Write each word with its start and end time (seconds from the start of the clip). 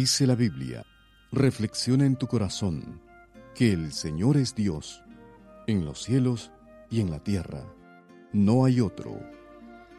Dice 0.00 0.26
la 0.26 0.34
Biblia, 0.34 0.84
reflexiona 1.32 2.04
en 2.06 2.16
tu 2.16 2.26
corazón 2.26 3.00
que 3.54 3.72
el 3.72 3.90
Señor 3.92 4.36
es 4.36 4.54
Dios, 4.54 5.02
en 5.66 5.84
los 5.84 6.02
cielos 6.02 6.52
y 6.90 7.00
en 7.00 7.10
la 7.10 7.18
tierra. 7.18 7.64
No 8.32 8.64
hay 8.64 8.80
otro. 8.80 9.18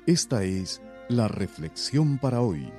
Esta 0.05 0.43
es 0.43 0.81
la 1.09 1.27
reflexión 1.27 2.17
para 2.17 2.39
hoy. 2.39 2.71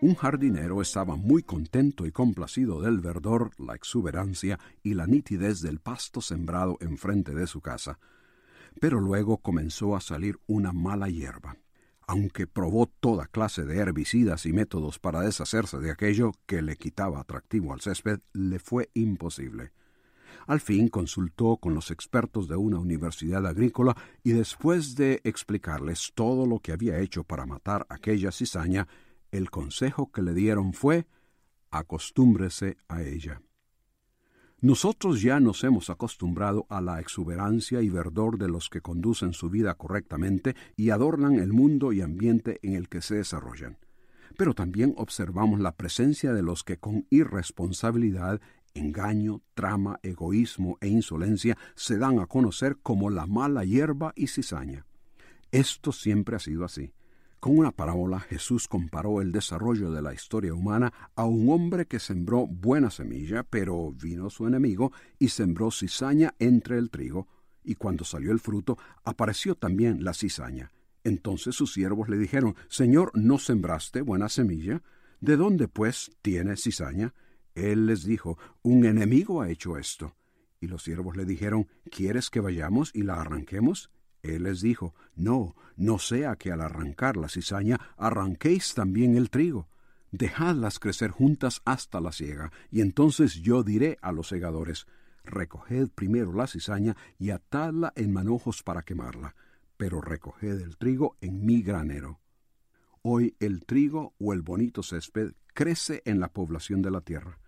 Un 0.00 0.14
jardinero 0.14 0.80
estaba 0.80 1.16
muy 1.16 1.42
contento 1.42 2.06
y 2.06 2.12
complacido 2.12 2.80
del 2.80 3.00
verdor, 3.00 3.50
la 3.58 3.74
exuberancia 3.74 4.58
y 4.82 4.94
la 4.94 5.06
nitidez 5.06 5.60
del 5.60 5.80
pasto 5.80 6.20
sembrado 6.20 6.78
enfrente 6.80 7.34
de 7.34 7.46
su 7.46 7.60
casa. 7.60 7.98
Pero 8.80 9.00
luego 9.00 9.38
comenzó 9.38 9.94
a 9.94 10.00
salir 10.00 10.38
una 10.46 10.72
mala 10.72 11.08
hierba 11.08 11.56
aunque 12.06 12.46
probó 12.46 12.86
toda 12.86 13.26
clase 13.26 13.64
de 13.64 13.78
herbicidas 13.78 14.46
y 14.46 14.52
métodos 14.52 14.98
para 14.98 15.20
deshacerse 15.20 15.78
de 15.78 15.90
aquello 15.90 16.32
que 16.46 16.62
le 16.62 16.76
quitaba 16.76 17.20
atractivo 17.20 17.72
al 17.72 17.80
césped, 17.80 18.20
le 18.32 18.58
fue 18.58 18.90
imposible. 18.94 19.72
Al 20.46 20.60
fin 20.60 20.88
consultó 20.88 21.56
con 21.58 21.74
los 21.74 21.90
expertos 21.90 22.48
de 22.48 22.56
una 22.56 22.78
universidad 22.78 23.46
agrícola 23.46 23.96
y 24.22 24.32
después 24.32 24.96
de 24.96 25.20
explicarles 25.24 26.12
todo 26.14 26.46
lo 26.46 26.58
que 26.58 26.72
había 26.72 26.98
hecho 26.98 27.24
para 27.24 27.46
matar 27.46 27.86
aquella 27.88 28.32
cizaña, 28.32 28.88
el 29.30 29.50
consejo 29.50 30.10
que 30.10 30.22
le 30.22 30.34
dieron 30.34 30.72
fue 30.72 31.06
acostúmbrese 31.70 32.76
a 32.88 33.02
ella. 33.02 33.40
Nosotros 34.62 35.20
ya 35.20 35.40
nos 35.40 35.64
hemos 35.64 35.90
acostumbrado 35.90 36.66
a 36.68 36.80
la 36.80 37.00
exuberancia 37.00 37.82
y 37.82 37.88
verdor 37.88 38.38
de 38.38 38.46
los 38.46 38.70
que 38.70 38.80
conducen 38.80 39.32
su 39.32 39.50
vida 39.50 39.74
correctamente 39.74 40.54
y 40.76 40.90
adornan 40.90 41.40
el 41.40 41.52
mundo 41.52 41.92
y 41.92 42.00
ambiente 42.00 42.60
en 42.62 42.74
el 42.74 42.88
que 42.88 43.02
se 43.02 43.16
desarrollan. 43.16 43.78
Pero 44.36 44.54
también 44.54 44.94
observamos 44.96 45.58
la 45.58 45.74
presencia 45.74 46.32
de 46.32 46.42
los 46.42 46.62
que 46.62 46.78
con 46.78 47.08
irresponsabilidad, 47.10 48.40
engaño, 48.72 49.42
trama, 49.54 49.98
egoísmo 50.04 50.78
e 50.80 50.86
insolencia 50.86 51.58
se 51.74 51.98
dan 51.98 52.20
a 52.20 52.26
conocer 52.26 52.76
como 52.80 53.10
la 53.10 53.26
mala 53.26 53.64
hierba 53.64 54.12
y 54.14 54.28
cizaña. 54.28 54.86
Esto 55.50 55.90
siempre 55.90 56.36
ha 56.36 56.38
sido 56.38 56.64
así. 56.64 56.92
Con 57.42 57.58
una 57.58 57.72
parábola 57.72 58.20
Jesús 58.20 58.68
comparó 58.68 59.20
el 59.20 59.32
desarrollo 59.32 59.90
de 59.90 60.00
la 60.00 60.14
historia 60.14 60.54
humana 60.54 60.92
a 61.16 61.24
un 61.24 61.50
hombre 61.50 61.86
que 61.86 61.98
sembró 61.98 62.46
buena 62.46 62.88
semilla, 62.88 63.42
pero 63.42 63.90
vino 63.90 64.30
su 64.30 64.46
enemigo 64.46 64.92
y 65.18 65.30
sembró 65.30 65.72
cizaña 65.72 66.36
entre 66.38 66.78
el 66.78 66.88
trigo, 66.88 67.26
y 67.64 67.74
cuando 67.74 68.04
salió 68.04 68.30
el 68.30 68.38
fruto 68.38 68.78
apareció 69.02 69.56
también 69.56 70.04
la 70.04 70.14
cizaña. 70.14 70.70
Entonces 71.02 71.56
sus 71.56 71.72
siervos 71.72 72.08
le 72.08 72.16
dijeron, 72.16 72.54
Señor, 72.68 73.10
¿no 73.14 73.38
sembraste 73.38 74.02
buena 74.02 74.28
semilla? 74.28 74.80
¿De 75.20 75.36
dónde, 75.36 75.66
pues, 75.66 76.12
tiene 76.22 76.56
cizaña? 76.56 77.12
Él 77.56 77.86
les 77.86 78.04
dijo, 78.04 78.38
Un 78.62 78.84
enemigo 78.84 79.42
ha 79.42 79.50
hecho 79.50 79.78
esto. 79.78 80.14
Y 80.60 80.68
los 80.68 80.84
siervos 80.84 81.16
le 81.16 81.24
dijeron, 81.24 81.66
¿Quieres 81.90 82.30
que 82.30 82.38
vayamos 82.38 82.92
y 82.94 83.02
la 83.02 83.20
arranquemos? 83.20 83.90
Él 84.22 84.44
les 84.44 84.60
dijo, 84.60 84.94
No, 85.16 85.56
no 85.76 85.98
sea 85.98 86.36
que 86.36 86.52
al 86.52 86.60
arrancar 86.60 87.16
la 87.16 87.28
cizaña 87.28 87.80
arranquéis 87.96 88.74
también 88.74 89.16
el 89.16 89.30
trigo. 89.30 89.68
Dejadlas 90.12 90.78
crecer 90.78 91.10
juntas 91.10 91.60
hasta 91.64 92.00
la 92.00 92.12
siega, 92.12 92.52
y 92.70 92.82
entonces 92.82 93.34
yo 93.34 93.62
diré 93.62 93.98
a 94.00 94.12
los 94.12 94.28
segadores, 94.28 94.86
Recoged 95.24 95.88
primero 95.88 96.32
la 96.32 96.46
cizaña 96.46 96.96
y 97.18 97.30
atadla 97.30 97.92
en 97.96 98.12
manojos 98.12 98.62
para 98.62 98.82
quemarla, 98.82 99.34
pero 99.76 100.00
recoged 100.00 100.60
el 100.60 100.76
trigo 100.76 101.16
en 101.20 101.44
mi 101.44 101.62
granero. 101.62 102.20
Hoy 103.02 103.36
el 103.40 103.64
trigo 103.64 104.14
o 104.18 104.32
el 104.32 104.42
bonito 104.42 104.82
césped 104.82 105.32
crece 105.54 106.02
en 106.04 106.20
la 106.20 106.28
población 106.28 106.82
de 106.82 106.90
la 106.90 107.00
tierra, 107.00 107.38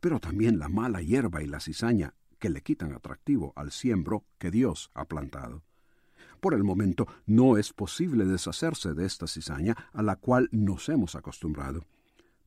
pero 0.00 0.20
también 0.20 0.58
la 0.58 0.68
mala 0.68 1.02
hierba 1.02 1.42
y 1.42 1.46
la 1.46 1.60
cizaña 1.60 2.14
que 2.38 2.50
le 2.50 2.62
quitan 2.62 2.92
atractivo 2.92 3.52
al 3.56 3.72
siembro 3.72 4.24
que 4.38 4.50
Dios 4.50 4.90
ha 4.94 5.04
plantado. 5.06 5.62
Por 6.40 6.54
el 6.54 6.64
momento 6.64 7.06
no 7.26 7.56
es 7.56 7.72
posible 7.72 8.24
deshacerse 8.24 8.94
de 8.94 9.06
esta 9.06 9.26
cizaña 9.26 9.76
a 9.92 10.02
la 10.02 10.16
cual 10.16 10.48
nos 10.52 10.88
hemos 10.88 11.14
acostumbrado. 11.14 11.84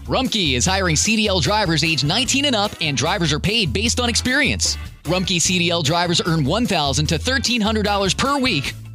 Rumkey 0.06 0.54
is 0.54 0.64
hiring 0.64 0.94
CDL 0.94 1.42
drivers 1.42 1.82
age 1.82 2.04
19 2.04 2.44
and 2.44 2.54
up, 2.54 2.70
and 2.80 2.97
drivers 2.97 3.32
are 3.32 3.41
paid 3.41 3.72
based 3.72 3.98
on 3.98 4.08
experience. 4.08 4.76
Rumkey 5.03 5.38
CDL 5.38 5.82
drivers 5.82 6.20
earn 6.20 6.44
$1,000 6.44 7.08
to 7.08 7.18
$1,300 7.18 8.16
per 8.16 8.38
week 8.38 8.72